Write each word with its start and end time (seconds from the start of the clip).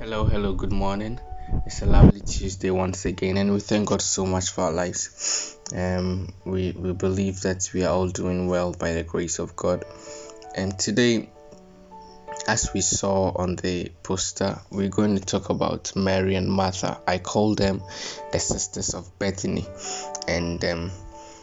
Hello, 0.00 0.24
hello, 0.24 0.54
good 0.54 0.72
morning. 0.72 1.20
It's 1.66 1.82
a 1.82 1.86
lovely 1.86 2.22
Tuesday 2.22 2.70
once 2.70 3.04
again, 3.04 3.36
and 3.36 3.52
we 3.52 3.60
thank 3.60 3.86
God 3.86 4.00
so 4.00 4.24
much 4.24 4.48
for 4.48 4.62
our 4.62 4.72
lives. 4.72 5.58
Um, 5.76 6.32
we 6.46 6.72
we 6.72 6.94
believe 6.94 7.42
that 7.42 7.68
we 7.74 7.84
are 7.84 7.92
all 7.92 8.08
doing 8.08 8.46
well 8.46 8.72
by 8.72 8.94
the 8.94 9.02
grace 9.02 9.38
of 9.38 9.54
God. 9.56 9.84
And 10.56 10.78
today, 10.78 11.28
as 12.48 12.72
we 12.72 12.80
saw 12.80 13.32
on 13.36 13.56
the 13.56 13.92
poster, 14.02 14.58
we're 14.70 14.88
going 14.88 15.18
to 15.18 15.22
talk 15.22 15.50
about 15.50 15.94
Mary 15.94 16.34
and 16.34 16.50
Martha. 16.50 17.02
I 17.06 17.18
call 17.18 17.54
them 17.54 17.82
the 18.32 18.38
sisters 18.38 18.94
of 18.94 19.18
Bethany, 19.18 19.66
and 20.26 20.64
um, 20.64 20.90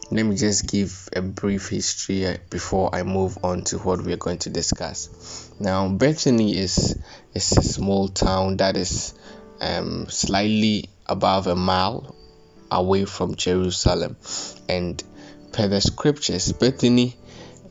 let 0.09 0.25
me 0.25 0.35
just 0.35 0.67
give 0.67 1.09
a 1.13 1.21
brief 1.21 1.67
history 1.67 2.25
uh, 2.25 2.37
before 2.49 2.95
I 2.95 3.03
move 3.03 3.37
on 3.43 3.63
to 3.65 3.77
what 3.77 4.01
we 4.01 4.13
are 4.13 4.17
going 4.17 4.37
to 4.39 4.49
discuss. 4.49 5.51
Now, 5.59 5.89
Bethany 5.89 6.57
is, 6.57 6.97
is 7.33 7.51
a 7.51 7.61
small 7.61 8.07
town 8.07 8.57
that 8.57 8.77
is 8.77 9.13
um, 9.59 10.07
slightly 10.09 10.89
above 11.05 11.47
a 11.47 11.55
mile 11.55 12.15
away 12.71 13.05
from 13.05 13.35
Jerusalem, 13.35 14.15
and 14.69 15.01
per 15.51 15.67
the 15.67 15.81
scriptures, 15.81 16.53
Bethany 16.53 17.15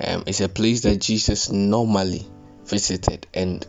um, 0.01 0.25
is 0.27 0.41
a 0.41 0.49
place 0.49 0.83
that 0.83 1.01
Jesus 1.01 1.51
normally 1.51 2.27
visited, 2.67 3.27
and 3.33 3.67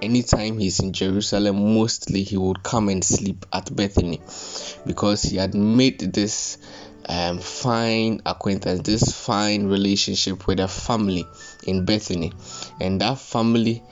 anytime 0.00 0.58
he's 0.58 0.80
in 0.80 0.92
Jerusalem, 0.92 1.74
mostly 1.74 2.22
he 2.22 2.36
would 2.36 2.62
come 2.62 2.88
and 2.88 3.04
sleep 3.04 3.44
at 3.52 3.74
Bethany 3.74 4.20
because 4.86 5.22
he 5.22 5.36
had 5.36 5.54
made 5.54 6.00
this 6.00 6.58
um, 7.08 7.38
fine 7.38 8.20
acquaintance, 8.24 8.80
this 8.82 9.12
fine 9.12 9.66
relationship 9.66 10.46
with 10.46 10.60
a 10.60 10.68
family 10.68 11.24
in 11.66 11.84
Bethany, 11.84 12.32
and 12.80 13.00
that 13.00 13.18
family 13.18 13.82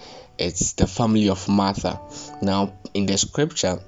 it's 0.40 0.72
the 0.72 0.86
family 0.86 1.28
of 1.28 1.48
Martha. 1.48 2.00
Now, 2.40 2.72
in 2.94 3.04
the 3.04 3.18
scripture, 3.18 3.78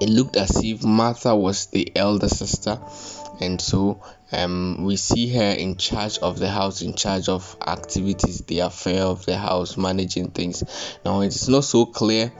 it 0.00 0.08
looked 0.08 0.36
as 0.36 0.62
if 0.64 0.82
Martha 0.82 1.36
was 1.36 1.66
the 1.66 1.92
elder 1.96 2.28
sister, 2.28 2.80
and 3.40 3.60
so 3.60 4.02
um, 4.32 4.84
we 4.84 4.96
see 4.96 5.28
her 5.28 5.52
in 5.52 5.76
charge 5.76 6.18
of 6.18 6.40
the 6.40 6.48
house, 6.48 6.82
in 6.82 6.94
charge 6.94 7.28
of 7.28 7.56
activities, 7.64 8.40
the 8.40 8.60
affair 8.60 9.04
of 9.04 9.24
the 9.24 9.38
house, 9.38 9.76
managing 9.76 10.30
things. 10.30 10.64
Now, 11.04 11.20
it 11.20 11.28
is 11.28 11.48
not 11.48 11.62
so 11.62 11.86
clear 11.86 12.32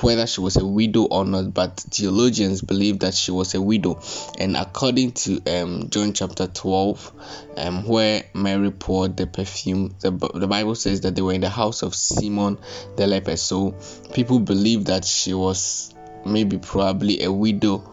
whether 0.00 0.26
she 0.26 0.40
was 0.40 0.56
a 0.56 0.66
widow 0.66 1.04
or 1.04 1.24
not, 1.24 1.52
but 1.52 1.76
theologians 1.78 2.62
believe 2.62 3.00
that 3.00 3.14
she 3.14 3.30
was 3.30 3.54
a 3.54 3.60
widow. 3.60 4.00
And 4.38 4.56
according 4.56 5.12
to 5.12 5.40
um, 5.46 5.88
John 5.90 6.12
chapter 6.12 6.46
12, 6.46 7.12
um, 7.56 7.86
where 7.86 8.24
Mary 8.34 8.70
poured 8.70 9.16
the 9.16 9.26
perfume, 9.26 9.94
the, 10.00 10.10
the 10.10 10.46
Bible 10.46 10.74
says 10.74 11.02
that 11.02 11.14
they 11.14 11.22
were 11.22 11.32
in 11.32 11.40
the 11.40 11.50
house 11.50 11.82
of 11.82 11.94
Simon 11.94 12.58
the 12.96 13.06
leper. 13.06 13.36
So 13.36 13.74
people 14.12 14.40
believe 14.40 14.86
that 14.86 15.04
she 15.04 15.34
was 15.34 15.94
maybe 16.24 16.58
probably 16.58 17.22
a 17.24 17.32
widow. 17.32 17.88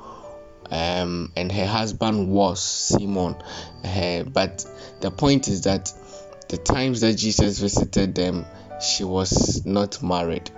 Um, 0.72 1.32
and 1.36 1.52
her 1.52 1.66
husband 1.66 2.30
was 2.30 2.62
Simon. 2.62 3.36
Uh, 3.84 4.24
but 4.24 4.66
the 5.02 5.10
point 5.10 5.48
is 5.48 5.62
that 5.62 5.92
the 6.48 6.58
times 6.58 7.02
that 7.02 7.14
Jesus 7.14 7.60
visited 7.60 8.14
them, 8.16 8.46
she 8.80 9.04
was 9.04 9.66
not 9.66 10.02
married 10.02 10.50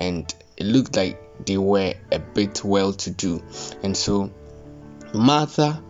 and 0.00 0.34
it 0.56 0.64
looked 0.64 0.96
like 0.96 1.44
they 1.44 1.58
were 1.58 1.94
a 2.10 2.18
bit 2.18 2.64
well 2.64 2.92
to 2.92 3.10
do. 3.10 3.42
And 3.82 3.96
so, 3.96 4.32
Martha, 5.14 5.82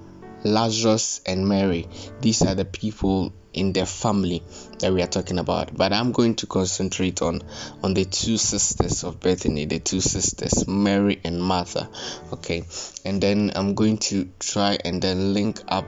Lazarus, 0.45 1.20
and 1.27 1.48
Mary, 1.48 1.89
these 2.20 2.42
are 2.42 2.55
the 2.55 2.64
people 2.64 3.33
in 3.53 3.73
their 3.73 3.86
family 3.86 4.42
that 4.81 4.92
we 4.92 5.03
are 5.03 5.06
talking 5.06 5.39
about. 5.39 5.75
But 5.75 5.95
i'm 5.95 6.12
going 6.12 6.34
to 6.36 6.47
concentrate 6.47 7.23
on 7.23 7.41
on 7.83 7.95
the 7.95 8.05
two 8.05 8.36
sisters 8.36 9.03
of 9.03 9.19
bethany 9.19 9.64
the 9.64 9.78
two 9.78 10.03
sisters 10.03 10.69
mary 10.69 11.19
and 11.25 11.42
martha 11.42 11.89
okay? 12.34 12.64
And 13.06 13.23
then 13.23 13.53
i'm 13.56 13.75
going 13.75 13.97
to 13.97 14.28
try 14.39 14.77
and 14.84 15.01
then 15.01 15.33
link 15.33 15.62
up 15.69 15.86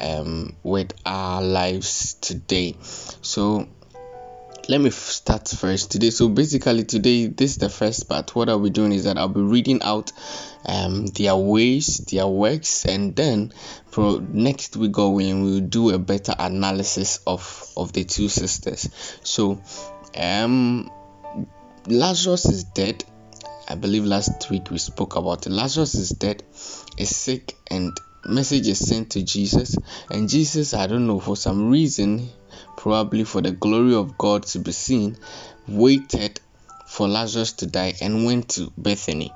um, 0.00 0.56
with 0.62 0.92
our 1.06 1.42
lives 1.42 2.14
today. 2.14 2.76
So 2.80 3.68
let 4.68 4.80
me 4.80 4.90
start 4.90 5.48
first 5.48 5.90
today. 5.90 6.10
So 6.10 6.28
basically 6.28 6.84
today 6.84 7.26
this 7.26 7.52
is 7.52 7.58
the 7.58 7.68
first 7.68 8.08
part. 8.08 8.34
What 8.34 8.48
i'll 8.48 8.60
be 8.60 8.70
doing 8.70 8.92
is 8.92 9.04
that 9.04 9.18
i'll 9.18 9.28
be 9.28 9.40
reading 9.40 9.82
out 9.82 10.12
um 10.64 11.06
their 11.06 11.34
ways 11.34 11.98
their 12.10 12.26
works 12.26 12.84
and 12.84 13.16
then 13.16 13.52
for 13.88 14.20
next 14.20 14.76
week 14.76 14.92
going 14.92 15.42
we'll 15.42 15.60
do 15.60 15.90
a 15.90 15.98
better 15.98 16.34
analysis 16.38 17.18
of 17.26 17.66
of 17.76 17.92
the 17.92 18.04
two 18.04 18.28
sisters. 18.28 18.88
So 19.24 19.60
um 20.16 20.90
lazarus 21.86 22.46
is 22.46 22.64
dead. 22.64 23.04
I 23.68 23.74
believe 23.74 24.04
last 24.04 24.50
week 24.50 24.70
we 24.70 24.78
spoke 24.78 25.16
about 25.16 25.46
it. 25.46 25.50
Lazarus 25.50 25.94
is 25.94 26.10
dead. 26.10 26.42
Is 26.98 27.16
sick 27.16 27.56
and 27.70 27.98
message 28.26 28.68
is 28.68 28.78
sent 28.78 29.10
to 29.10 29.22
jesus 29.22 29.76
and 30.10 30.28
jesus 30.28 30.74
i 30.74 30.86
don't 30.86 31.06
know 31.06 31.20
for 31.20 31.36
some 31.36 31.70
reason 31.70 32.28
probably 32.76 33.22
for 33.24 33.40
the 33.40 33.52
glory 33.52 33.94
of 33.94 34.18
God 34.18 34.44
to 34.44 34.58
be 34.58 34.72
seen, 34.72 35.16
waited 35.68 36.40
for 36.86 37.08
Lazarus 37.08 37.52
to 37.54 37.66
die 37.66 37.94
and 38.00 38.24
went 38.24 38.50
to 38.50 38.72
Bethany. 38.76 39.32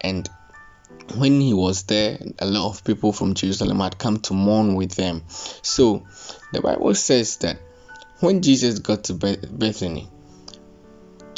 And 0.00 0.28
when 1.14 1.40
he 1.40 1.54
was 1.54 1.84
there, 1.84 2.18
a 2.38 2.46
lot 2.46 2.70
of 2.70 2.84
people 2.84 3.12
from 3.12 3.34
Jerusalem 3.34 3.80
had 3.80 3.98
come 3.98 4.18
to 4.20 4.34
mourn 4.34 4.74
with 4.74 4.92
them. 4.92 5.22
So 5.62 6.06
the 6.52 6.60
Bible 6.60 6.94
says 6.94 7.36
that 7.38 7.58
when 8.20 8.42
Jesus 8.42 8.80
got 8.80 9.04
to 9.04 9.14
Bethany, 9.14 10.08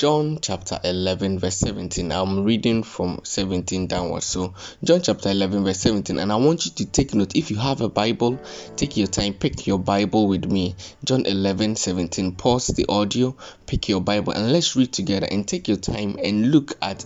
John 0.00 0.38
chapter 0.40 0.80
11, 0.82 1.40
verse 1.40 1.58
17. 1.58 2.10
I'm 2.10 2.44
reading 2.44 2.82
from 2.82 3.20
17 3.22 3.86
downwards. 3.86 4.24
So, 4.24 4.54
John 4.82 5.02
chapter 5.02 5.28
11, 5.28 5.62
verse 5.62 5.80
17. 5.80 6.18
And 6.18 6.32
I 6.32 6.36
want 6.36 6.64
you 6.64 6.72
to 6.76 6.86
take 6.86 7.12
note. 7.12 7.36
If 7.36 7.50
you 7.50 7.58
have 7.58 7.82
a 7.82 7.90
Bible, 7.90 8.40
take 8.76 8.96
your 8.96 9.08
time, 9.08 9.34
pick 9.34 9.66
your 9.66 9.78
Bible 9.78 10.26
with 10.26 10.50
me. 10.50 10.74
John 11.04 11.26
11, 11.26 11.76
17. 11.76 12.32
Pause 12.36 12.68
the 12.68 12.86
audio, 12.88 13.36
pick 13.66 13.90
your 13.90 14.00
Bible, 14.00 14.32
and 14.32 14.50
let's 14.50 14.74
read 14.74 14.90
together 14.90 15.28
and 15.30 15.46
take 15.46 15.68
your 15.68 15.76
time 15.76 16.16
and 16.24 16.50
look 16.50 16.72
at 16.80 17.04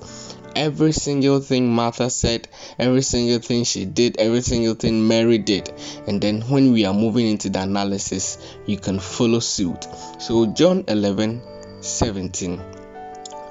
every 0.55 0.93
single 0.93 1.41
thing 1.41 1.69
Martha 1.69 2.09
said, 2.09 2.47
every 2.79 3.03
single 3.03 3.41
thing 3.41 3.65
she 3.65 3.87
did, 3.87 4.19
every 4.21 4.43
single 4.43 4.75
thing 4.77 5.09
Mary 5.09 5.39
did. 5.39 5.69
And 6.07 6.21
then 6.21 6.43
when 6.43 6.73
we 6.73 6.85
are 6.85 6.95
moving 6.95 7.27
into 7.27 7.51
the 7.51 7.61
analysis, 7.61 8.39
you 8.67 8.79
can 8.79 9.01
follow 9.01 9.41
suit. 9.41 9.85
So, 10.21 10.47
John 10.47 10.85
11, 10.87 11.43
17. 11.81 12.74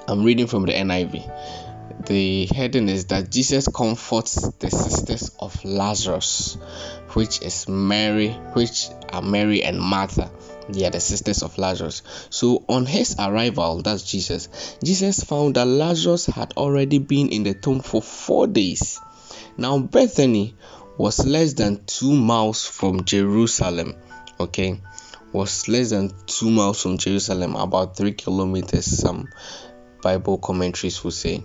I'm 0.07 0.23
reading 0.23 0.47
from 0.47 0.65
the 0.65 0.73
NIV. 0.73 2.05
The 2.07 2.45
heading 2.47 2.89
is 2.89 3.05
that 3.05 3.29
Jesus 3.29 3.67
comforts 3.69 4.35
the 4.59 4.69
sisters 4.69 5.31
of 5.39 5.63
Lazarus, 5.63 6.57
which 7.13 7.41
is 7.41 7.69
Mary, 7.69 8.29
which 8.53 8.87
are 9.13 9.21
Mary 9.21 9.63
and 9.63 9.79
Martha. 9.79 10.29
They 10.67 10.85
are 10.85 10.89
the 10.89 10.99
sisters 10.99 11.41
of 11.41 11.57
Lazarus. 11.57 12.01
So 12.29 12.65
on 12.67 12.85
his 12.85 13.15
arrival, 13.17 13.81
that's 13.81 14.03
Jesus, 14.03 14.77
Jesus 14.83 15.23
found 15.23 15.55
that 15.55 15.67
Lazarus 15.67 16.25
had 16.25 16.53
already 16.57 16.99
been 16.99 17.29
in 17.29 17.43
the 17.43 17.53
tomb 17.53 17.79
for 17.79 18.01
four 18.01 18.47
days. 18.47 18.99
Now 19.55 19.79
Bethany 19.79 20.55
was 20.97 21.25
less 21.25 21.53
than 21.53 21.85
two 21.85 22.11
miles 22.13 22.65
from 22.65 23.05
Jerusalem. 23.05 23.95
Okay, 24.37 24.81
was 25.31 25.69
less 25.69 25.91
than 25.91 26.11
two 26.25 26.51
miles 26.51 26.81
from 26.81 26.97
Jerusalem, 26.97 27.55
about 27.55 27.95
three 27.95 28.13
kilometers 28.13 28.85
some 28.85 29.29
Bible 30.03 30.37
commentaries 30.37 31.03
will 31.03 31.11
say. 31.11 31.43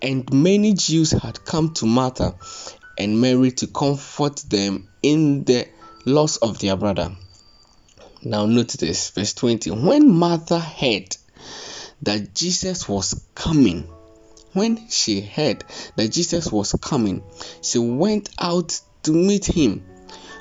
And 0.00 0.32
many 0.32 0.74
Jews 0.74 1.10
had 1.10 1.44
come 1.44 1.74
to 1.74 1.86
Martha 1.86 2.36
and 2.96 3.20
Mary 3.20 3.50
to 3.50 3.66
comfort 3.66 4.36
them 4.48 4.88
in 5.02 5.44
the 5.44 5.68
loss 6.06 6.36
of 6.38 6.60
their 6.60 6.76
brother. 6.76 7.14
Now, 8.22 8.46
note 8.46 8.68
this, 8.68 9.10
verse 9.10 9.34
20. 9.34 9.70
When 9.72 10.10
Martha 10.10 10.58
heard 10.58 11.16
that 12.02 12.34
Jesus 12.34 12.88
was 12.88 13.24
coming, 13.34 13.88
when 14.52 14.88
she 14.88 15.20
heard 15.20 15.64
that 15.96 16.08
Jesus 16.08 16.50
was 16.50 16.72
coming, 16.80 17.22
she 17.62 17.78
went 17.78 18.30
out 18.38 18.80
to 19.02 19.12
meet 19.12 19.46
him. 19.46 19.84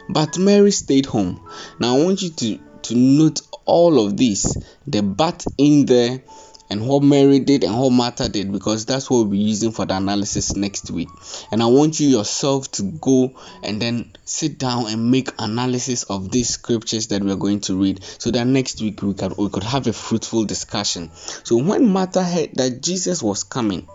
But 0.10 0.38
Mary 0.38 0.72
stayed 0.72 1.06
home. 1.06 1.42
Now, 1.80 1.98
I 1.98 2.04
want 2.04 2.22
you 2.22 2.30
to, 2.30 2.60
to 2.84 2.96
note 2.96 3.42
all 3.66 4.06
of 4.06 4.16
this 4.16 4.56
the 4.88 5.02
but 5.02 5.46
in 5.58 5.86
there 5.86 6.22
and 6.70 6.88
what 6.88 7.04
Mary 7.04 7.40
did 7.40 7.64
and 7.64 7.78
what 7.78 7.92
Martha 7.92 8.28
did 8.28 8.52
because 8.52 8.86
that's 8.86 9.10
what 9.10 9.18
we'll 9.18 9.28
be 9.28 9.38
using 9.38 9.72
for 9.72 9.86
the 9.86 9.96
analysis 9.96 10.56
next 10.56 10.92
week. 10.92 11.10
And 11.52 11.62
I 11.64 11.68
want 11.68 12.00
you 12.00 12.08
yourself 12.08 12.72
to 12.74 12.84
go 12.84 13.34
and 13.64 13.82
then 13.82 14.12
sit 14.26 14.58
down 14.58 14.88
and 14.88 15.12
make 15.12 15.30
analysis 15.40 16.04
of 16.04 16.32
these 16.32 16.50
scriptures 16.50 17.08
that 17.08 17.24
we're 17.24 17.36
going 17.36 17.62
to 17.62 17.82
read 17.82 18.04
so 18.18 18.32
that 18.32 18.46
next 18.46 18.82
week 18.82 19.02
we 19.02 19.14
can 19.14 19.34
we 19.38 19.50
could 19.50 19.64
have 19.64 19.88
a 19.88 19.94
fruitful 19.94 20.46
discussion. 20.46 21.12
So 21.14 21.58
when 21.58 21.88
Martha 21.88 22.24
heard 22.24 22.52
that 22.56 22.82
Jesus 22.82 23.24
was 23.24 23.44
coming, 23.44 23.88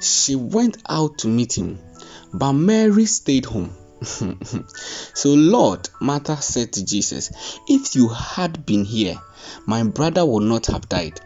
she 0.00 0.34
went 0.34 0.78
out 0.88 1.18
to 1.18 1.28
meet 1.28 1.56
him, 1.56 1.78
but 2.32 2.52
Mary 2.52 3.06
stayed 3.06 3.44
home. 3.44 3.74
so, 5.14 5.30
Lord, 5.30 5.88
Martha 6.00 6.36
said 6.36 6.72
to 6.74 6.84
Jesus, 6.84 7.58
If 7.66 7.96
you 7.96 8.08
had 8.08 8.66
been 8.66 8.84
here, 8.84 9.16
my 9.66 9.82
brother 9.84 10.26
would 10.26 10.42
not 10.42 10.66
have 10.66 10.88
died. 10.88 11.20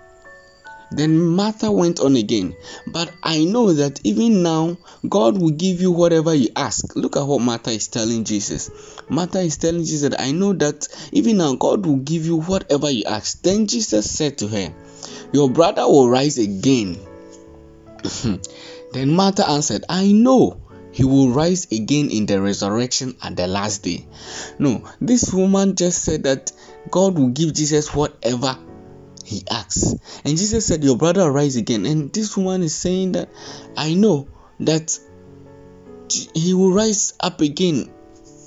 Then 0.90 1.20
Martha 1.20 1.70
went 1.70 2.00
on 2.00 2.16
again, 2.16 2.56
But 2.86 3.12
I 3.22 3.44
know 3.44 3.72
that 3.72 4.00
even 4.04 4.42
now 4.42 4.78
God 5.06 5.40
will 5.40 5.50
give 5.50 5.80
you 5.80 5.92
whatever 5.92 6.34
you 6.34 6.48
ask. 6.56 6.96
Look 6.96 7.16
at 7.16 7.26
what 7.26 7.40
Martha 7.40 7.70
is 7.70 7.88
telling 7.88 8.24
Jesus. 8.24 8.70
Martha 9.08 9.40
is 9.40 9.58
telling 9.58 9.84
Jesus 9.84 10.10
that 10.10 10.20
I 10.20 10.32
know 10.32 10.54
that 10.54 10.88
even 11.12 11.36
now 11.38 11.54
God 11.54 11.84
will 11.84 11.96
give 11.96 12.24
you 12.24 12.40
whatever 12.40 12.90
you 12.90 13.04
ask. 13.04 13.42
Then 13.42 13.66
Jesus 13.66 14.10
said 14.10 14.38
to 14.38 14.48
her, 14.48 14.74
Your 15.32 15.50
brother 15.50 15.86
will 15.86 16.08
rise 16.08 16.38
again. 16.38 16.98
then 18.92 19.10
Martha 19.14 19.48
answered, 19.48 19.84
I 19.88 20.10
know 20.12 20.60
he 20.90 21.04
will 21.04 21.30
rise 21.30 21.70
again 21.70 22.10
in 22.10 22.26
the 22.26 22.40
resurrection 22.40 23.14
at 23.22 23.36
the 23.36 23.46
last 23.46 23.82
day. 23.82 24.06
No, 24.58 24.88
this 25.00 25.32
woman 25.34 25.76
just 25.76 26.02
said 26.02 26.22
that 26.24 26.50
God 26.90 27.18
will 27.18 27.28
give 27.28 27.52
Jesus 27.52 27.94
whatever 27.94 28.58
he 29.28 29.44
asks. 29.50 29.94
And 30.24 30.38
Jesus 30.38 30.66
said, 30.66 30.82
Your 30.82 30.96
brother 30.96 31.24
will 31.24 31.30
rise 31.30 31.56
again. 31.56 31.84
And 31.84 32.10
this 32.12 32.36
woman 32.36 32.62
is 32.62 32.74
saying 32.74 33.12
that 33.12 33.28
I 33.76 33.94
know 33.94 34.28
that 34.60 34.98
he 36.34 36.54
will 36.54 36.72
rise 36.72 37.12
up 37.20 37.42
again 37.42 37.92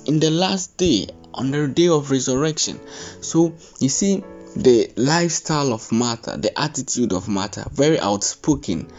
in 0.06 0.18
the 0.18 0.30
last 0.30 0.76
day, 0.76 1.06
on 1.32 1.52
the 1.52 1.68
day 1.68 1.88
of 1.88 2.10
resurrection. 2.10 2.80
So 3.20 3.54
you 3.78 3.88
see, 3.88 4.24
the 4.56 4.92
lifestyle 4.96 5.72
of 5.72 5.90
Martha, 5.92 6.36
the 6.36 6.58
attitude 6.60 7.12
of 7.12 7.28
Martha, 7.28 7.70
very 7.72 7.98
outspoken, 7.98 8.90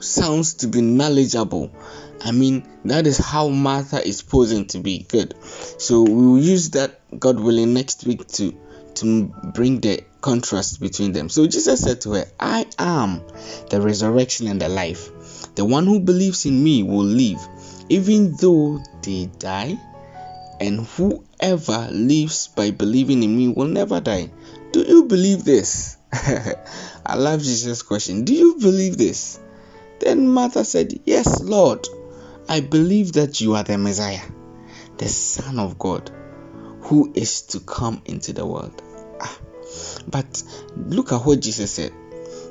sounds 0.00 0.54
to 0.54 0.66
be 0.66 0.82
knowledgeable. 0.82 1.70
I 2.22 2.32
mean, 2.32 2.66
that 2.84 3.06
is 3.06 3.18
how 3.18 3.48
Martha 3.48 4.06
is 4.06 4.20
posing 4.22 4.66
to 4.68 4.78
be 4.78 5.06
good. 5.08 5.34
So 5.78 6.02
we 6.02 6.26
will 6.26 6.40
use 6.40 6.70
that, 6.70 7.00
God 7.18 7.38
willing, 7.38 7.72
next 7.72 8.04
week 8.04 8.26
to 8.32 8.52
to 8.96 9.24
bring 9.54 9.80
the 9.80 10.04
contrast 10.20 10.80
between 10.80 11.12
them. 11.12 11.28
So 11.28 11.46
Jesus 11.46 11.80
said 11.80 12.00
to 12.02 12.12
her, 12.12 12.24
I 12.38 12.66
am 12.78 13.22
the 13.70 13.80
resurrection 13.80 14.48
and 14.48 14.60
the 14.60 14.68
life. 14.68 15.10
The 15.54 15.64
one 15.64 15.86
who 15.86 16.00
believes 16.00 16.46
in 16.46 16.62
me 16.62 16.82
will 16.82 17.04
live, 17.04 17.46
even 17.88 18.36
though 18.36 18.82
they 19.02 19.26
die, 19.38 19.78
and 20.60 20.86
whoever 20.86 21.88
lives 21.90 22.48
by 22.48 22.70
believing 22.70 23.22
in 23.22 23.36
me 23.36 23.48
will 23.48 23.68
never 23.68 24.00
die. 24.00 24.30
Do 24.72 24.80
you 24.80 25.04
believe 25.04 25.44
this? 25.44 25.96
I 26.12 27.16
love 27.16 27.40
Jesus' 27.40 27.82
question. 27.82 28.24
Do 28.24 28.34
you 28.34 28.58
believe 28.60 28.96
this? 28.96 29.38
Then 30.00 30.28
Martha 30.28 30.64
said, 30.64 31.00
Yes, 31.04 31.42
Lord. 31.42 31.86
I 32.48 32.60
believe 32.60 33.14
that 33.14 33.40
you 33.40 33.54
are 33.54 33.62
the 33.62 33.78
Messiah, 33.78 34.20
the 34.98 35.08
Son 35.08 35.58
of 35.58 35.78
God, 35.78 36.10
who 36.84 37.12
is 37.14 37.42
to 37.42 37.60
come 37.60 38.02
into 38.04 38.32
the 38.32 38.46
world. 38.46 38.82
Ah, 39.20 39.38
but 40.06 40.42
look 40.76 41.12
at 41.12 41.24
what 41.24 41.40
Jesus 41.40 41.72
said 41.72 41.92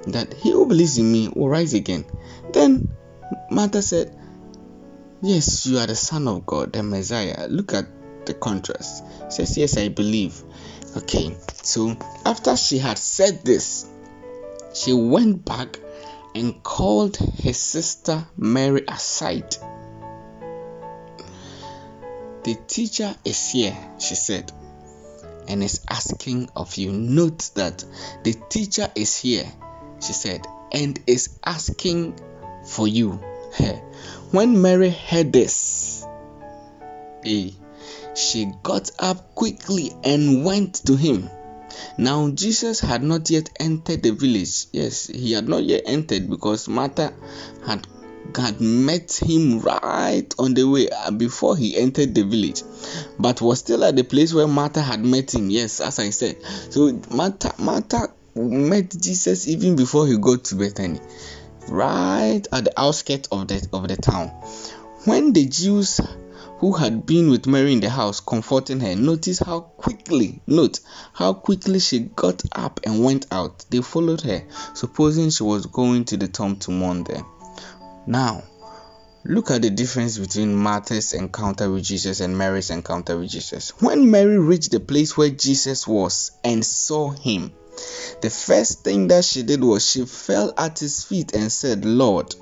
that 0.08 0.34
he 0.34 0.52
who 0.52 0.66
believes 0.66 0.98
in 0.98 1.12
me 1.12 1.30
will 1.30 1.50
rise 1.50 1.74
again. 1.74 2.06
Then 2.52 2.90
Martha 3.50 3.82
said, 3.82 4.18
Yes, 5.22 5.66
you 5.66 5.78
are 5.78 5.88
the 5.88 5.96
Son 5.96 6.28
of 6.28 6.46
God, 6.46 6.74
the 6.74 6.84
Messiah. 6.84 7.48
Look 7.48 7.74
at 7.74 7.86
the 8.26 8.34
contrast. 8.34 9.04
says, 9.32 9.58
Yes, 9.58 9.78
I 9.78 9.90
believe. 9.90 10.42
Okay, 10.98 11.36
so 11.62 11.96
after 12.26 12.56
she 12.56 12.78
had 12.78 12.98
said 12.98 13.44
this, 13.46 13.90
she 14.74 14.94
went 14.94 15.46
back 15.46 15.80
and 16.36 16.62
called 16.64 17.18
her 17.18 17.54
sister 17.54 18.26
Mary 18.36 18.84
aside. 18.88 19.56
The 22.44 22.56
teacher 22.68 23.16
is 23.24 23.52
here, 23.52 23.78
she 24.00 24.16
said, 24.16 24.52
and 25.48 25.64
is 25.64 25.82
asking 25.90 26.50
of 26.56 26.76
you. 26.76 26.92
Note 26.92 27.52
that 27.56 27.86
the 28.24 28.34
teacher 28.50 28.90
is 28.96 29.18
here, 29.18 29.46
she 30.02 30.14
said, 30.14 30.46
and 30.72 31.00
is 31.08 31.30
asking 31.46 32.20
for 32.66 32.88
you. 32.88 33.20
When 34.32 34.62
Mary 34.62 34.90
heard 34.90 35.32
this, 35.32 36.06
she 37.24 38.52
got 38.64 38.92
up 39.00 39.36
quickly 39.36 39.92
and 40.04 40.44
went 40.44 40.76
to 40.86 40.96
him. 40.96 41.30
Now 41.98 42.30
Jesus 42.30 42.80
had 42.80 43.04
not 43.04 43.30
yet 43.30 43.50
entered 43.60 44.04
the 44.04 44.12
village. 44.12 44.66
Yes, 44.72 45.08
he 45.08 45.32
had 45.32 45.48
not 45.48 45.64
yet 45.64 45.84
entered 45.86 46.30
because 46.30 46.68
Martha 46.68 47.14
had 47.66 47.88
had 48.36 48.60
met 48.62 49.14
him 49.22 49.60
right 49.60 50.34
on 50.40 50.54
the 50.54 50.64
way 50.64 50.90
uh, 50.90 51.12
before 51.12 51.56
he 51.56 51.78
entered 51.78 52.16
the 52.16 52.24
village, 52.24 52.64
but 53.20 53.42
was 53.42 53.60
still 53.60 53.84
at 53.84 53.96
the 53.96 54.04
place 54.04 54.34
where 54.34 54.48
Martha 54.48 54.82
had 54.82 55.04
met 55.04 55.34
him. 55.34 55.50
Yes, 55.50 55.80
as 55.80 56.00
I 56.00 56.10
said. 56.10 56.42
So 56.44 57.00
Martha 57.12 57.54
Martha 57.60 58.14
met 58.36 58.96
Jesus 59.00 59.48
even 59.48 59.76
before 59.76 60.08
he 60.08 60.18
got 60.18 60.46
to 60.46 60.56
Bethany 60.56 61.00
right 61.68 62.42
at 62.52 62.66
the 62.66 62.80
outskirts 62.80 63.28
of 63.32 63.48
the 63.48 63.68
of 63.74 63.88
the 63.88 63.96
town. 63.96 64.30
When 65.06 65.34
the 65.34 65.46
Jews 65.46 66.00
who 66.64 66.72
had 66.72 67.06
been 67.06 67.30
with 67.30 67.46
Mary 67.46 67.74
in 67.74 67.82
the 67.82 67.90
house 67.90 68.22
comforting 68.22 68.80
her 68.80 68.96
noticed 68.96 69.44
how 69.44 69.60
quickly 69.60 70.42
note 70.48 70.80
how 71.12 71.34
quickly 71.34 71.78
she 71.78 72.00
got 72.00 72.42
up 72.54 72.80
and 72.86 73.04
went 73.04 73.28
out. 73.32 73.66
They 73.70 73.82
followed 73.82 74.22
her, 74.22 74.44
supposing 74.74 75.30
she 75.30 75.44
was 75.44 75.66
going 75.66 76.06
to 76.06 76.16
the 76.16 76.30
tomb 76.30 76.56
to 76.60 76.72
mourn 76.72 77.04
there. 77.04 77.26
Now, 78.06 78.44
look 79.24 79.52
at 79.52 79.62
the 79.62 79.70
difference 79.70 80.18
between 80.18 80.56
Martha's 80.56 81.14
encounter 81.14 81.72
with 81.72 81.84
Jesus 81.84 82.20
and 82.20 82.38
Mary's 82.38 82.70
encounter 82.70 83.18
with 83.18 83.30
Jesus. 83.30 83.70
When 83.82 84.12
Mary 84.12 84.38
reached 84.38 84.72
the 84.72 84.80
place 84.80 85.16
where 85.16 85.30
Jesus 85.30 85.88
was 85.88 86.32
and 86.44 86.66
saw 86.66 87.12
him, 87.12 87.54
the 88.22 88.30
first 88.30 88.84
thing 88.84 89.08
that 89.08 89.26
she 89.26 89.44
did 89.44 89.64
was 89.64 89.90
she 89.90 90.06
fell 90.06 90.54
at 90.58 90.80
his 90.80 91.04
feet 91.04 91.34
and 91.34 91.52
said, 91.52 91.86
Lord, 91.86 92.36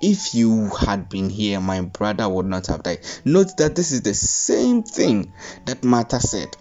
if 0.00 0.34
you 0.34 0.68
had 0.68 1.08
been 1.08 1.28
here, 1.28 1.60
my 1.60 1.80
brother 1.80 2.28
would 2.28 2.46
not 2.46 2.66
have 2.68 2.82
died. 2.82 3.00
Note 3.24 3.56
that 3.58 3.74
this 3.74 3.92
is 3.92 4.02
the 4.02 4.14
same 4.14 4.82
thing 4.82 5.32
that 5.66 5.84
Martha 5.84 6.20
said. 6.20 6.56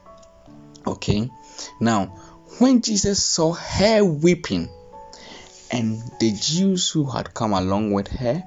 Okay, 0.88 1.30
now 1.80 2.06
when 2.60 2.82
Jesus 2.82 3.24
saw 3.24 3.54
her 3.54 4.04
weeping, 4.04 4.70
and 5.72 6.02
the 6.20 6.32
Jews 6.32 6.90
who 6.90 7.06
had 7.06 7.34
come 7.34 7.54
along 7.54 7.92
with 7.92 8.08
her 8.08 8.44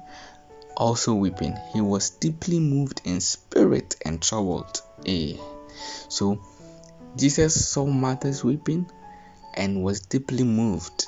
also 0.75 1.13
weeping, 1.13 1.57
he 1.73 1.81
was 1.81 2.09
deeply 2.09 2.59
moved 2.59 3.01
in 3.05 3.21
spirit 3.21 3.95
and 4.03 4.21
troubled. 4.21 4.81
Eh. 5.05 5.37
So 6.09 6.41
Jesus 7.15 7.67
saw 7.67 7.85
Martha's 7.85 8.43
weeping 8.43 8.89
and 9.53 9.83
was 9.83 10.01
deeply 10.01 10.43
moved 10.43 11.05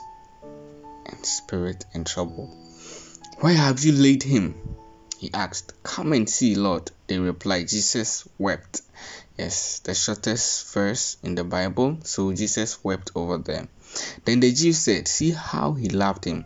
in 1.06 1.23
spirit 1.23 1.85
and 1.94 2.06
trouble. 2.06 2.47
Where 3.39 3.56
have 3.56 3.83
you 3.83 3.91
laid 3.91 4.23
him? 4.23 4.55
He 5.17 5.31
asked. 5.34 5.81
Come 5.84 6.13
and 6.13 6.29
see, 6.29 6.55
Lord. 6.55 6.91
They 7.07 7.19
replied, 7.19 7.67
Jesus 7.67 8.27
wept. 8.38 8.81
Yes, 9.38 9.80
the 9.80 9.94
shortest 9.94 10.74
verse 10.74 11.18
in 11.22 11.36
the 11.36 11.44
Bible. 11.44 12.00
So 12.04 12.32
Jesus 12.34 12.84
wept 12.84 13.12
over 13.15 13.38
them. 13.38 13.68
Then 14.24 14.39
the 14.39 14.54
Jews 14.54 14.80
said, 14.80 15.08
See 15.08 15.32
how 15.32 15.74
he 15.74 15.89
loved 15.89 16.24
him. 16.24 16.46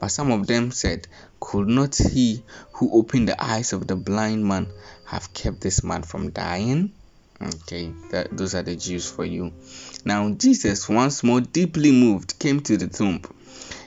But 0.00 0.08
some 0.08 0.32
of 0.32 0.46
them 0.46 0.72
said, 0.72 1.06
Could 1.38 1.68
not 1.68 1.94
he 1.96 2.42
who 2.72 2.90
opened 2.92 3.28
the 3.28 3.42
eyes 3.42 3.72
of 3.72 3.86
the 3.86 3.96
blind 3.96 4.44
man 4.44 4.68
have 5.06 5.32
kept 5.32 5.60
this 5.60 5.84
man 5.84 6.02
from 6.02 6.30
dying? 6.30 6.92
Okay, 7.40 7.92
that, 8.10 8.36
those 8.36 8.54
are 8.54 8.62
the 8.62 8.76
Jews 8.76 9.08
for 9.08 9.24
you. 9.24 9.52
Now, 10.04 10.30
Jesus, 10.30 10.88
once 10.88 11.22
more 11.22 11.40
deeply 11.40 11.92
moved, 11.92 12.38
came 12.38 12.60
to 12.60 12.76
the 12.76 12.88
tomb. 12.88 13.22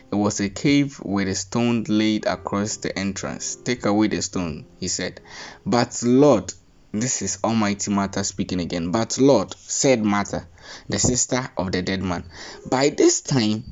It 0.09 0.15
was 0.15 0.39
a 0.39 0.49
cave 0.49 1.01
with 1.03 1.27
a 1.27 1.35
stone 1.35 1.83
laid 1.89 2.25
across 2.25 2.77
the 2.77 2.97
entrance. 2.97 3.55
Take 3.55 3.85
away 3.85 4.07
the 4.07 4.21
stone, 4.21 4.65
he 4.79 4.87
said. 4.87 5.19
But 5.65 6.01
Lord, 6.03 6.53
this 6.93 7.21
is 7.21 7.39
Almighty 7.43 7.91
Martha 7.91 8.23
speaking 8.23 8.59
again. 8.59 8.91
But 8.91 9.17
Lord, 9.17 9.53
said 9.57 10.03
Martha, 10.03 10.47
the 10.87 10.99
sister 10.99 11.49
of 11.57 11.71
the 11.71 11.81
dead 11.81 12.01
man, 12.01 12.23
by 12.69 12.89
this 12.89 13.21
time 13.21 13.63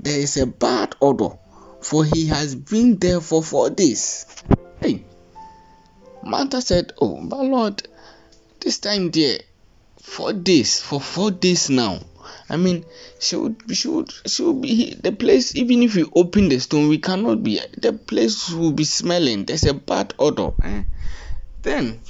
there 0.00 0.18
is 0.18 0.36
a 0.36 0.46
bad 0.46 0.94
odor, 1.00 1.36
for 1.80 2.04
he 2.04 2.26
has 2.26 2.54
been 2.54 2.98
there 2.98 3.20
for 3.20 3.42
four 3.42 3.70
days. 3.70 4.26
Hey, 4.80 5.04
Martha 6.24 6.60
said, 6.60 6.92
Oh, 7.00 7.20
but 7.22 7.44
Lord, 7.44 7.88
this 8.60 8.78
time 8.78 9.10
there, 9.10 9.38
four 10.00 10.32
days, 10.32 10.80
for 10.80 11.00
four 11.00 11.30
days 11.30 11.68
now. 11.68 12.00
I 12.48 12.56
mean, 12.56 12.84
she 13.18 13.36
would, 13.36 13.62
she 13.72 13.88
would, 13.88 14.12
she 14.26 14.42
would 14.42 14.60
be 14.60 14.94
the 14.94 15.12
place. 15.12 15.56
Even 15.56 15.82
if 15.82 15.96
we 15.96 16.04
open 16.14 16.48
the 16.48 16.58
stone, 16.60 16.88
we 16.88 16.98
cannot 16.98 17.42
be. 17.42 17.60
The 17.76 17.92
place 17.92 18.50
will 18.50 18.72
be 18.72 18.84
smelling. 18.84 19.44
There's 19.44 19.64
a 19.64 19.74
bad 19.74 20.14
odor. 20.18 20.52
Eh? 20.62 20.82
Then 21.62 22.00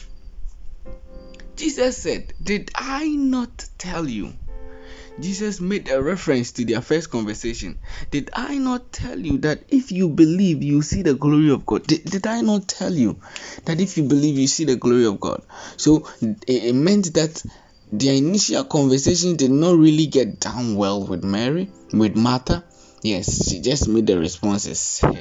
Jesus 1.57 1.99
said, 1.99 2.33
"Did 2.43 2.71
I 2.75 3.07
not 3.09 3.67
tell 3.79 4.09
you?" 4.09 4.33
Jesus 5.21 5.61
made 5.61 5.91
a 5.91 6.03
reference 6.03 6.53
to 6.53 6.65
their 6.65 6.81
first 6.81 7.11
conversation. 7.11 7.79
Did 8.11 8.31
I 8.33 8.57
not 8.59 8.93
tell 8.93 9.19
you 9.19 9.39
that 9.39 9.65
if 9.69 9.93
you 9.93 10.09
believe, 10.09 10.63
you 10.63 10.81
see 10.83 11.03
the 11.03 11.15
glory 11.15 11.51
of 11.51 11.67
God? 11.67 11.87
Did, 11.87 12.05
did 12.05 12.27
I 12.27 12.41
not 12.41 12.67
tell 12.67 12.93
you 12.93 13.21
that 13.67 13.81
if 13.81 13.99
you 13.99 14.05
believe, 14.05 14.39
you 14.39 14.47
see 14.47 14.65
the 14.65 14.77
glory 14.77 15.05
of 15.05 15.21
God? 15.21 15.43
So 15.77 16.09
it, 16.23 16.45
it 16.47 16.75
meant 16.75 17.13
that 17.15 17.45
their 17.93 18.15
initial 18.15 18.65
conversation 18.65 19.37
did 19.37 19.51
not 19.51 19.77
really 19.77 20.07
get 20.07 20.41
down 20.41 20.77
well 20.77 21.07
with 21.07 21.23
Mary, 21.23 21.71
with 21.93 22.17
Martha, 22.17 22.65
Yes, 23.03 23.49
she 23.49 23.61
just 23.61 23.89
made 23.89 24.07
the 24.07 24.19
responses. 24.19 25.03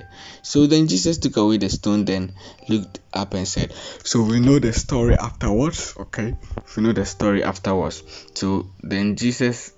So 0.44 0.68
then 0.68 0.88
Jesus 0.88 1.18
took 1.20 1.38
away 1.38 1.58
the 1.58 1.70
stone, 1.70 2.06
then 2.06 2.34
looked 2.68 3.00
up 3.14 3.34
and 3.36 3.48
said, 3.48 3.74
So 4.04 4.24
we 4.24 4.40
know 4.40 4.60
the 4.60 4.74
story 4.74 5.16
afterwards, 5.16 5.96
okay? 5.98 6.36
We 6.76 6.84
know 6.84 6.94
the 6.94 7.06
story 7.06 7.44
afterwards. 7.44 8.04
So 8.34 8.68
then 8.82 9.16
Jesus 9.16 9.72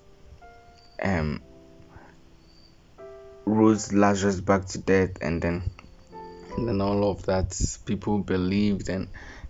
um 1.02 1.42
rose 3.46 3.92
Lazarus 3.92 4.40
back 4.40 4.66
to 4.66 4.78
death 4.78 5.18
and 5.20 5.40
then 5.40 5.70
and 6.56 6.68
then 6.68 6.80
all 6.80 7.10
of 7.10 7.26
that 7.26 7.54
people 7.84 8.18
believed 8.18 8.88
and 8.88 9.08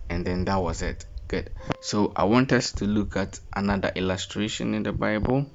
and 0.09 0.25
then 0.25 0.45
that 0.45 0.57
was 0.57 0.81
it. 0.81 1.05
Good. 1.27 1.51
So 1.81 2.13
I 2.15 2.25
want 2.25 2.51
us 2.51 2.71
to 2.73 2.85
look 2.85 3.17
at 3.17 3.39
another 3.55 3.91
illustration 3.95 4.75
in 4.75 4.83
the 4.83 4.91
Bible 4.91 5.47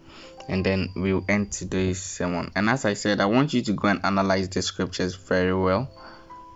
and 0.49 0.67
then 0.67 0.91
we'll 0.97 1.25
end 1.29 1.53
today's 1.53 2.03
sermon. 2.03 2.50
And 2.57 2.69
as 2.69 2.85
I 2.85 2.95
said, 2.95 3.21
I 3.21 3.27
want 3.27 3.55
you 3.55 3.62
to 3.62 3.73
go 3.73 3.89
and 3.89 4.05
analyze 4.05 4.49
the 4.49 4.62
scriptures 4.62 5.15
very 5.15 5.55
well. 5.55 5.89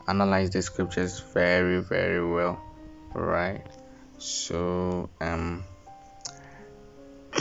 Analyze 0.08 0.50
the 0.50 0.62
scriptures 0.62 1.20
very, 1.20 1.80
very 1.80 2.26
well. 2.26 2.60
Right. 3.14 3.64
So 4.18 5.10
um 5.20 5.64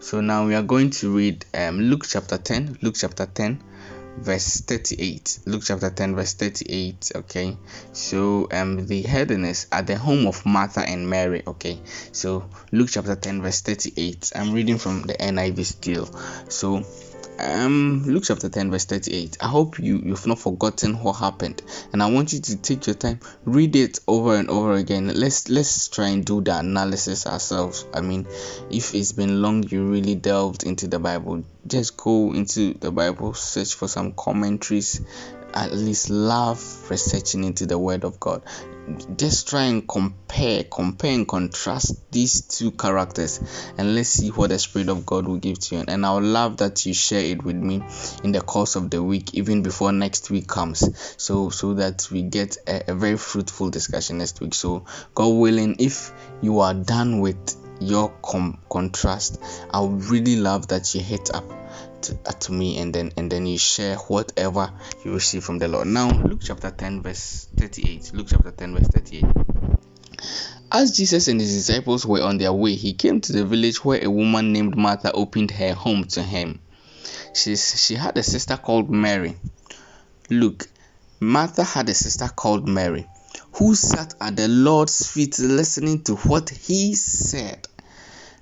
so 0.00 0.20
now 0.20 0.46
we 0.46 0.54
are 0.54 0.62
going 0.62 0.90
to 0.90 1.16
read 1.16 1.44
um 1.54 1.80
Luke 1.80 2.04
chapter 2.06 2.38
10. 2.38 2.78
Luke 2.82 2.94
chapter 2.96 3.26
10 3.26 3.60
verse 4.18 4.60
38 4.60 5.40
luke 5.46 5.62
chapter 5.64 5.90
10 5.90 6.14
verse 6.14 6.34
38 6.34 7.12
okay? 7.16 7.56
So 7.92 8.48
um 8.52 8.86
the 8.86 9.02
heading 9.02 9.44
is 9.44 9.66
at 9.72 9.86
the 9.86 9.96
home 9.96 10.26
of 10.26 10.44
martha 10.46 10.80
and 10.80 11.08
mary 11.08 11.42
okay? 11.46 11.78
So 12.12 12.48
luke 12.72 12.88
chapter 12.90 13.16
10 13.16 13.42
verse 13.42 13.60
38 13.60 14.32
i'm 14.34 14.52
reading 14.52 14.78
from 14.78 15.02
the 15.02 15.14
niv 15.14 15.64
still 15.64 16.08
so 16.48 16.84
um 17.38 18.04
luke 18.06 18.22
chapter 18.26 18.48
10 18.48 18.70
verse 18.70 18.84
38 18.84 19.38
i 19.40 19.48
hope 19.48 19.78
you 19.78 19.98
you've 20.04 20.26
not 20.26 20.38
forgotten 20.38 21.02
what 21.02 21.14
happened. 21.14 21.62
And 21.92 22.02
i 22.02 22.10
want 22.10 22.32
you 22.32 22.40
to 22.40 22.56
take 22.56 22.86
your 22.86 22.94
time 22.94 23.20
read 23.44 23.74
it 23.74 23.98
over 24.06 24.36
and 24.36 24.48
over 24.48 24.74
again. 24.74 25.08
Let's 25.08 25.48
let's 25.48 25.88
try 25.88 26.08
and 26.08 26.24
do 26.24 26.40
the 26.40 26.58
analysis 26.58 27.26
ourselves. 27.26 27.86
I 27.92 28.00
mean 28.00 28.26
if 28.70 28.94
it's 28.94 29.12
been 29.12 29.42
long 29.42 29.64
you 29.64 29.90
really 29.90 30.14
delved 30.14 30.64
into 30.64 30.86
the 30.86 30.98
bible 30.98 31.44
just 31.66 31.96
go 31.96 32.32
into 32.32 32.74
the 32.74 32.90
bible 32.90 33.34
search 33.34 33.74
for 33.74 33.88
some 33.88 34.12
commentaries 34.12 35.00
at 35.54 35.72
least 35.72 36.10
love 36.10 36.90
researching 36.90 37.44
into 37.44 37.64
the 37.64 37.78
word 37.78 38.04
of 38.04 38.18
god. 38.18 38.42
Just 39.16 39.48
try 39.48 39.62
and 39.62 39.88
compare 39.88 40.64
compare 40.64 41.14
and 41.14 41.26
contrast 41.26 42.10
these 42.10 42.42
two 42.42 42.72
characters 42.72 43.40
and 43.78 43.94
let's 43.94 44.10
see 44.10 44.28
what 44.28 44.50
the 44.50 44.58
spirit 44.58 44.88
of 44.88 45.06
god 45.06 45.26
will 45.26 45.38
give 45.38 45.58
to 45.60 45.76
you. 45.76 45.84
And 45.86 46.04
i 46.04 46.12
would 46.12 46.24
love 46.24 46.58
that 46.58 46.84
you 46.84 46.92
share 46.92 47.24
it 47.24 47.42
with 47.44 47.56
me 47.56 47.82
in 48.24 48.32
the 48.32 48.40
course 48.40 48.76
of 48.76 48.90
the 48.90 49.02
week 49.02 49.32
even 49.34 49.62
before 49.62 49.92
next 49.92 50.28
week 50.30 50.48
comes 50.48 50.84
so 51.22 51.48
so 51.48 51.74
that 51.74 52.08
we 52.10 52.22
get 52.22 52.58
a, 52.66 52.90
a 52.90 52.94
very 52.94 53.16
fruitful 53.16 53.70
discussion 53.70 54.18
next 54.18 54.40
week. 54.40 54.54
So 54.54 54.84
god 55.14 55.28
willing 55.28 55.76
if 55.78 56.12
you 56.42 56.60
are 56.60 56.74
done 56.74 57.20
with 57.20 57.63
your 57.80 58.10
com- 58.22 58.58
contrast 58.70 59.40
i 59.70 59.80
would 59.80 60.04
really 60.04 60.36
love 60.36 60.68
that 60.68 60.94
you 60.94 61.00
hit 61.00 61.34
up 61.34 61.44
to, 62.04 62.18
uh, 62.26 62.32
to 62.32 62.52
me 62.52 62.78
and 62.78 62.94
then 62.94 63.10
and 63.16 63.30
then 63.30 63.46
you 63.46 63.58
share 63.58 63.96
whatever 63.96 64.70
you 65.04 65.14
receive 65.14 65.42
from 65.42 65.58
the 65.58 65.68
lord. 65.68 65.86
Now 65.86 66.10
luke 66.10 66.40
chapter 66.42 66.70
10 66.70 67.02
verse 67.02 67.48
38 67.56 68.12
luke 68.14 68.26
chapter 68.30 68.50
10 68.50 68.74
verse 68.74 68.88
38 68.88 69.24
as 70.72 70.96
jesus 70.96 71.28
and 71.28 71.40
his 71.40 71.54
disciples 71.54 72.04
were 72.04 72.22
on 72.22 72.38
their 72.38 72.52
way 72.52 72.74
he 72.74 72.92
came 72.92 73.20
to 73.20 73.32
the 73.32 73.44
village 73.44 73.84
where 73.84 74.04
a 74.04 74.10
woman 74.10 74.52
named 74.52 74.76
martha 74.76 75.12
opened 75.12 75.50
her 75.50 75.72
home 75.72 76.04
to 76.04 76.22
him. 76.22 76.60
She's, 77.34 77.84
she 77.84 77.94
had 77.94 78.16
a 78.16 78.22
sister 78.22 78.56
called 78.56 78.90
mary. 78.90 79.36
Look 80.30 80.66
martha 81.20 81.64
had 81.64 81.88
a 81.88 81.94
sister 81.94 82.28
called 82.28 82.68
mary 82.68 83.06
who 83.56 83.74
sat 83.74 84.14
at 84.20 84.36
the 84.36 84.48
lord's 84.48 85.06
feet 85.06 85.38
listening 85.38 86.02
to 86.02 86.16
what 86.16 86.48
he 86.50 86.94
said 86.94 87.66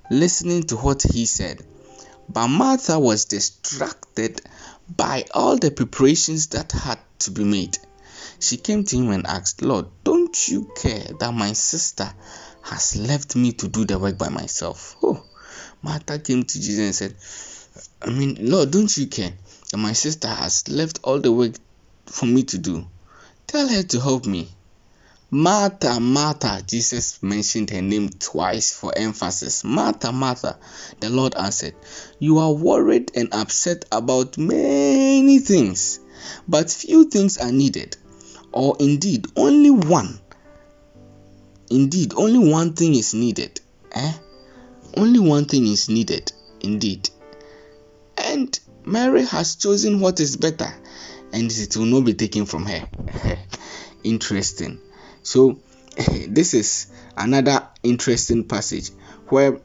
listening 0.09 0.63
to 0.63 0.75
what 0.77 1.01
he 1.01 1.25
said 1.25 1.63
but 2.29 2.47
Martha 2.47 2.97
was 2.99 3.25
distracted 3.25 4.41
by 4.89 5.25
all 5.33 5.57
the 5.57 5.71
preparations 5.71 6.47
that 6.47 6.71
had 6.71 6.99
to 7.19 7.31
be 7.31 7.43
made. 7.43 7.77
She 8.39 8.57
came 8.57 8.83
to 8.85 8.97
him 8.97 9.11
and 9.11 9.27
asked, 9.27 9.61
Lord, 9.61 9.87
don't 10.03 10.47
you 10.47 10.71
care 10.75 11.05
that 11.19 11.33
my 11.33 11.53
sister 11.53 12.11
has 12.63 12.95
left 12.95 13.35
me 13.35 13.51
to 13.53 13.67
do 13.67 13.85
the 13.85 13.99
work 13.99 14.17
by 14.17 14.29
myself? 14.29 14.95
Oh, 15.03 15.23
Martha 15.81 16.19
came 16.19 16.43
to 16.43 16.61
Jesus 16.61 17.01
and 17.01 17.11
said, 17.11 17.91
I 18.01 18.09
mean, 18.11 18.37
Lord, 18.39 18.71
don't 18.71 18.95
you 18.95 19.07
care 19.07 19.33
that 19.71 19.77
my 19.77 19.93
sister 19.93 20.27
has 20.27 20.67
left 20.69 20.99
all 21.03 21.19
the 21.19 21.31
work 21.31 21.53
for 22.05 22.25
me 22.25 22.43
to 22.43 22.57
do? 22.57 22.87
Tell 23.47 23.67
her 23.67 23.83
to 23.83 23.99
help 23.99 24.25
me. 24.25 24.49
Martha, 25.33 25.99
Martha, 25.99 26.61
Jesus 26.67 27.23
mentioned 27.23 27.71
her 27.71 27.81
name 27.81 28.07
twice 28.09 28.71
for 28.71 28.95
emphasis. 28.95 29.63
Martha, 29.63 30.11
Martha, 30.11 30.59
the 30.99 31.09
Lord 31.09 31.33
answered, 31.33 31.73
You 32.19 32.37
are 32.37 32.53
worried 32.53 33.11
and 33.15 33.33
upset 33.33 33.85
about 33.91 34.37
many 34.37 35.39
things, 35.39 35.99
but 36.47 36.69
few 36.69 37.09
things 37.09 37.39
are 37.39 37.51
needed, 37.51 37.97
or 38.51 38.77
indeed 38.79 39.25
only 39.35 39.71
one. 39.71 40.19
Indeed, 41.71 42.13
only 42.15 42.51
one 42.51 42.73
thing 42.73 42.93
is 42.93 43.15
needed. 43.15 43.59
Eh? 43.91 44.13
Only 44.95 45.17
one 45.17 45.45
thing 45.45 45.65
is 45.65 45.89
needed, 45.89 46.31
indeed. 46.61 47.09
And 48.19 48.59
Mary 48.85 49.25
has 49.25 49.55
chosen 49.55 49.99
what 49.99 50.19
is 50.19 50.37
better, 50.37 50.71
and 51.31 51.51
it 51.51 51.75
will 51.75 51.87
not 51.87 52.01
be 52.01 52.13
taken 52.13 52.45
from 52.45 52.67
her. 52.67 52.87
Interesting. 54.03 54.79
So, 55.23 55.59
this 56.27 56.53
is 56.53 56.87
another 57.17 57.67
interesting 57.83 58.47
passage 58.47 58.89
where 59.29 59.59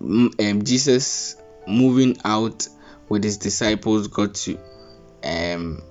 mm, 0.00 0.50
um, 0.50 0.64
Jesus, 0.64 1.36
moving 1.66 2.18
out 2.24 2.66
with 3.08 3.24
his 3.24 3.38
disciples, 3.38 4.08
got 4.08 4.34
to 4.34 4.58
um, 5.24 5.82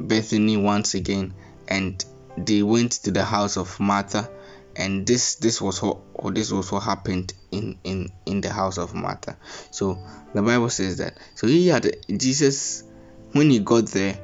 Bethany 0.00 0.56
once 0.56 0.94
again, 0.94 1.34
and 1.68 2.04
they 2.36 2.62
went 2.62 2.92
to 2.92 3.10
the 3.10 3.24
house 3.24 3.56
of 3.56 3.78
Martha, 3.80 4.30
and 4.74 5.06
this 5.06 5.36
this 5.36 5.60
was 5.60 5.82
what 5.82 6.34
this 6.34 6.52
was 6.52 6.70
what 6.70 6.82
happened 6.82 7.32
in 7.50 7.78
in 7.84 8.10
in 8.26 8.40
the 8.40 8.50
house 8.50 8.78
of 8.78 8.94
Martha. 8.94 9.36
So 9.70 9.98
the 10.34 10.42
Bible 10.42 10.68
says 10.70 10.98
that. 10.98 11.16
So 11.34 11.46
he 11.46 11.68
had 11.68 11.96
Jesus 12.14 12.84
when 13.32 13.50
he 13.50 13.60
got 13.60 13.86
there, 13.86 14.18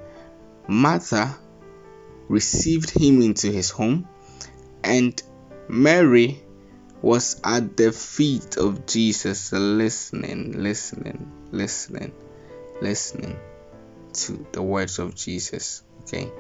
Martha 0.69 1.39
received 2.29 2.91
him 2.91 3.23
into 3.23 3.51
his 3.51 3.71
home, 3.71 4.09
and 4.83 5.21
Mary 5.69 6.43
was 7.01 7.41
at 7.45 7.77
the 7.77 7.93
feet 7.93 8.57
of 8.57 8.87
Jesus, 8.87 9.53
listening, 9.53 10.63
listening, 10.63 11.31
listening, 11.51 12.13
listening 12.81 13.39
to 14.13 14.47
the 14.53 14.63
words 14.63 14.99
of 14.99 15.15
Jesus. 15.15 15.83
Okay, 16.03 16.31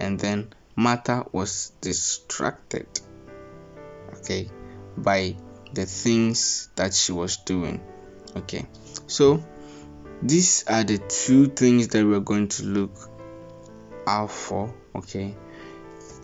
and 0.00 0.18
then 0.18 0.52
Martha 0.76 1.26
was 1.32 1.72
distracted, 1.80 2.86
okay, 4.18 4.48
by 4.96 5.36
the 5.72 5.86
things 5.86 6.68
that 6.76 6.94
she 6.94 7.12
was 7.12 7.38
doing. 7.38 7.80
Okay, 8.36 8.66
so 9.06 9.42
these 10.22 10.64
are 10.66 10.84
the 10.84 10.98
two 10.98 11.46
things 11.46 11.88
that 11.88 12.04
we're 12.04 12.20
going 12.20 12.48
to 12.48 12.64
look 12.64 13.10
out 14.06 14.30
for 14.30 14.74
okay 14.96 15.34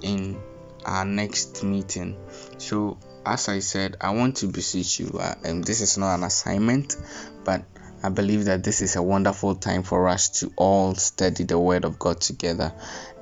in 0.02 0.40
our 0.84 1.04
next 1.04 1.62
meeting. 1.62 2.16
So 2.58 2.98
as 3.24 3.48
i 3.48 3.58
said 3.60 3.96
i 4.00 4.10
want 4.10 4.36
to 4.36 4.48
beseech 4.48 5.00
you 5.00 5.18
uh, 5.18 5.34
and 5.44 5.64
this 5.64 5.80
is 5.80 5.96
not 5.98 6.14
an 6.14 6.24
assignment 6.24 6.96
but 7.44 7.64
i 8.02 8.08
believe 8.08 8.46
that 8.46 8.64
this 8.64 8.82
is 8.82 8.96
a 8.96 9.02
wonderful 9.02 9.54
time 9.54 9.82
for 9.82 10.08
us 10.08 10.40
to 10.40 10.52
all 10.56 10.94
study 10.94 11.44
the 11.44 11.58
word 11.58 11.84
of 11.84 11.98
god 11.98 12.20
together 12.20 12.72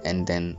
and 0.05 0.27
then 0.27 0.57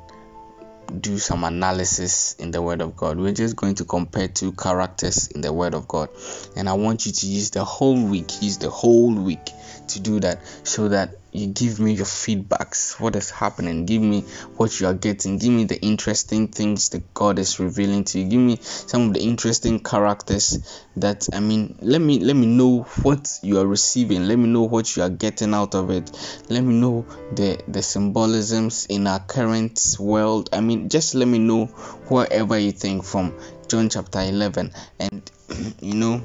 do 1.00 1.17
some 1.17 1.43
analysis 1.45 2.33
in 2.33 2.51
the 2.51 2.62
word 2.62 2.81
of 2.81 2.98
god. 2.98 3.17
We're 3.17 3.31
just 3.31 3.55
going 3.55 3.75
to 3.75 3.86
compare 3.86 4.27
two 4.27 4.51
characters 4.51 5.27
in 5.27 5.39
the 5.39 5.53
word 5.53 5.74
of 5.74 5.88
god. 5.88 6.10
And 6.57 6.67
i 6.67 6.74
want 6.74 7.05
you 7.05 7.13
to 7.13 7.27
use 7.27 7.51
the 7.51 7.63
whole 7.63 8.05
week 8.05 8.41
use 8.41 8.57
the 8.57 8.69
whole 8.69 9.13
week 9.13 9.51
to 9.88 10.01
do 10.01 10.19
that 10.19 10.41
so 10.67 10.89
that 10.89 11.15
you 11.31 11.47
give 11.47 11.79
me 11.79 11.93
your 11.93 12.05
feedbacks 12.05 13.00
what 13.00 13.15
is 13.15 13.29
happening 13.31 13.85
give 13.85 14.01
me 14.01 14.21
what 14.57 14.79
you 14.79 14.88
are 14.88 14.93
getting 14.93 15.38
give 15.38 15.51
me 15.51 15.63
the 15.63 15.79
interesting 15.81 16.47
things 16.47 16.89
that 16.89 17.13
god 17.13 17.39
is 17.39 17.59
revealing 17.59 18.03
to 18.03 18.19
you 18.19 18.29
give 18.29 18.39
me 18.39 18.57
some 18.61 19.07
of 19.07 19.13
the 19.13 19.21
interesting 19.21 19.79
characters 19.79 20.85
that 20.97 21.27
i 21.33 21.39
mean 21.39 21.77
let 21.81 22.01
me 22.01 22.19
let 22.19 22.35
me 22.35 22.45
know 22.45 22.81
what 23.03 23.39
you 23.41 23.59
are 23.59 23.65
receiving 23.65 24.27
let 24.27 24.38
me 24.38 24.47
know 24.47 24.63
what 24.63 24.95
you 24.95 25.03
are 25.03 25.09
getting 25.09 25.53
out 25.53 25.73
of 25.73 25.89
it 25.89 26.11
let 26.50 26.61
me 26.63 26.73
know 26.73 27.05
the 27.33 27.61
the 27.67 27.81
symbolisms 27.81 28.85
in 28.89 29.07
our 29.07 29.19
current 29.19 29.95
world 30.00 30.50
i 30.51 30.59
mean 30.59 30.89
just 30.89 31.15
let 31.15 31.27
me 31.27 31.39
know 31.39 31.65
whatever 32.07 32.57
you 32.57 32.71
think 32.71 33.03
from 33.05 33.33
john 33.67 33.88
chapter 33.89 34.19
11 34.19 34.71
and 35.00 35.31
you 35.81 35.93
know 35.93 36.21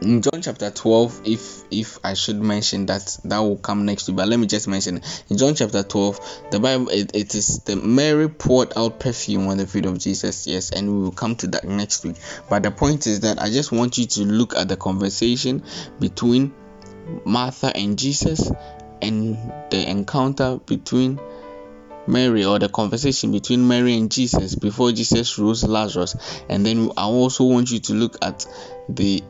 in 0.00 0.22
John 0.22 0.42
chapter 0.42 0.70
12, 0.70 1.22
if 1.24 1.62
if 1.70 1.98
I 2.04 2.14
should 2.14 2.40
mention 2.40 2.86
that, 2.86 3.18
that 3.24 3.38
will 3.38 3.56
come 3.56 3.84
next 3.84 4.08
week. 4.08 4.16
But 4.16 4.28
let 4.28 4.38
me 4.38 4.46
just 4.46 4.68
mention 4.68 5.02
in 5.28 5.38
John 5.38 5.54
chapter 5.54 5.82
12, 5.82 6.50
the 6.50 6.60
Bible 6.60 6.88
it, 6.88 7.14
it 7.14 7.34
is 7.34 7.58
the 7.60 7.76
Mary 7.76 8.28
poured 8.28 8.76
out 8.76 9.00
perfume 9.00 9.48
on 9.48 9.58
the 9.58 9.66
feet 9.66 9.86
of 9.86 9.98
Jesus. 9.98 10.46
Yes, 10.46 10.70
and 10.70 10.88
we 10.88 11.02
will 11.02 11.12
come 11.12 11.36
to 11.36 11.46
that 11.48 11.64
next 11.64 12.04
week. 12.04 12.16
But 12.48 12.62
the 12.62 12.70
point 12.70 13.06
is 13.06 13.20
that 13.20 13.40
I 13.40 13.50
just 13.50 13.72
want 13.72 13.98
you 13.98 14.06
to 14.06 14.22
look 14.22 14.56
at 14.56 14.68
the 14.68 14.76
conversation 14.76 15.62
between 16.00 16.54
Martha 17.24 17.72
and 17.74 17.98
Jesus 17.98 18.50
and 19.00 19.36
the 19.70 19.88
encounter 19.88 20.58
between 20.58 21.20
Mary 22.06 22.44
or 22.44 22.58
the 22.58 22.68
conversation 22.68 23.32
between 23.32 23.66
Mary 23.66 23.96
and 23.96 24.10
Jesus 24.10 24.54
before 24.54 24.92
Jesus 24.92 25.38
rose 25.38 25.64
Lazarus. 25.64 26.16
And 26.48 26.64
then 26.66 26.90
I 26.96 27.04
also 27.04 27.44
want 27.44 27.70
you 27.70 27.80
to 27.80 27.94
look 27.94 28.16
at 28.22 28.46
the 28.88 29.22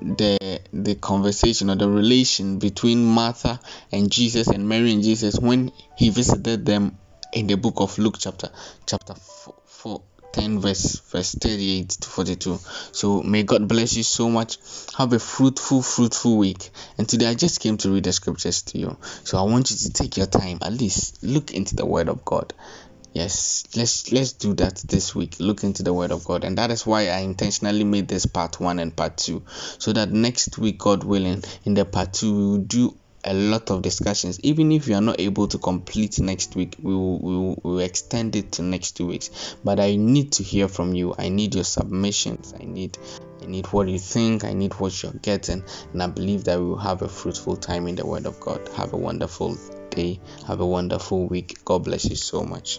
the 0.00 0.60
the 0.72 0.94
conversation 0.94 1.70
or 1.70 1.76
the 1.76 1.88
relation 1.88 2.58
between 2.58 3.04
Martha 3.04 3.60
and 3.92 4.10
Jesus 4.10 4.48
and 4.48 4.68
Mary 4.68 4.92
and 4.92 5.02
Jesus 5.02 5.38
when 5.38 5.72
he 5.96 6.10
visited 6.10 6.64
them 6.64 6.96
in 7.32 7.46
the 7.46 7.56
book 7.56 7.74
of 7.78 7.98
Luke 7.98 8.16
chapter 8.18 8.50
chapter 8.86 9.14
4, 9.14 9.54
4 9.66 10.02
10 10.32 10.60
verse 10.60 11.00
verse 11.10 11.34
38 11.34 11.88
to 11.88 12.08
42 12.08 12.58
so 12.92 13.22
may 13.22 13.42
god 13.42 13.66
bless 13.66 13.96
you 13.96 14.02
so 14.02 14.28
much. 14.28 14.58
Have 14.96 15.12
a 15.12 15.18
fruitful 15.18 15.82
fruitful 15.82 16.36
week. 16.36 16.70
And 16.98 17.08
today 17.08 17.26
i 17.26 17.34
just 17.34 17.60
came 17.60 17.76
to 17.78 17.90
read 17.90 18.04
the 18.04 18.12
scriptures 18.12 18.62
to 18.62 18.78
you. 18.78 18.96
So 19.24 19.38
i 19.38 19.42
want 19.42 19.70
you 19.70 19.76
to 19.76 19.92
take 19.92 20.16
your 20.16 20.26
time. 20.26 20.58
At 20.62 20.72
least 20.72 21.22
look 21.22 21.52
into 21.52 21.76
the 21.76 21.86
word 21.86 22.08
of 22.08 22.24
god 22.24 22.52
yes 23.18 23.64
let's 23.74 24.12
let's 24.12 24.32
do 24.34 24.54
that 24.54 24.76
this 24.86 25.12
week. 25.12 25.40
Look 25.40 25.64
into 25.64 25.82
the 25.82 25.92
word 25.92 26.12
of 26.12 26.24
god. 26.24 26.44
And 26.44 26.56
that 26.56 26.70
is 26.70 26.86
why 26.86 27.08
i 27.08 27.18
intentionally 27.18 27.82
made 27.82 28.06
this 28.06 28.26
part 28.26 28.60
one 28.60 28.78
and 28.78 28.94
part 28.94 29.16
two 29.16 29.42
so 29.78 29.92
that 29.92 30.12
next 30.12 30.56
week 30.56 30.78
god 30.78 31.02
willing 31.02 31.42
in 31.64 31.74
the 31.74 31.84
part 31.84 32.12
two 32.12 32.32
we 32.32 32.42
will 32.42 32.58
do 32.58 32.96
a 33.24 33.34
lot 33.34 33.70
of 33.72 33.82
discussions. 33.82 34.38
Even 34.40 34.70
if 34.70 34.86
you 34.86 34.94
are 34.94 35.00
not 35.00 35.18
able 35.18 35.48
to 35.48 35.58
complete 35.58 36.20
next 36.20 36.54
week 36.54 36.76
we 36.80 36.94
will, 36.94 37.18
we 37.18 37.36
will, 37.36 37.60
we 37.64 37.70
will 37.72 37.78
extend 37.80 38.36
it 38.36 38.52
to 38.52 38.62
next 38.62 38.92
two 38.92 39.06
weeks. 39.06 39.56
But 39.64 39.80
i 39.80 39.96
need 39.96 40.30
to 40.34 40.44
hear 40.44 40.68
from 40.68 40.94
you. 40.94 41.12
I 41.18 41.28
need 41.28 41.56
your 41.56 41.64
submissions. 41.64 42.54
I 42.54 42.64
need 42.66 42.98
i 43.42 43.46
need 43.46 43.66
what 43.66 43.88
you 43.88 43.98
think. 43.98 44.44
I 44.44 44.52
need 44.52 44.74
what 44.74 45.02
you're 45.02 45.12
getting. 45.12 45.64
And 45.92 46.02
i 46.04 46.06
believe 46.06 46.44
that 46.44 46.60
we 46.60 46.66
will 46.66 46.78
have 46.78 47.02
a 47.02 47.08
fruitful 47.08 47.56
time 47.56 47.88
in 47.88 47.96
the 47.96 48.06
word 48.06 48.26
of 48.26 48.38
god. 48.38 48.68
Have 48.76 48.92
a 48.92 48.96
wonderful 48.96 49.58
day. 49.90 50.20
Have 50.46 50.60
a 50.60 50.66
wonderful 50.66 51.26
week. 51.26 51.64
God 51.64 51.82
bless 51.82 52.08
you 52.08 52.14
so 52.14 52.44
much 52.44 52.78